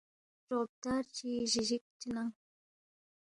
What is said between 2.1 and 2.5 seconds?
ننگ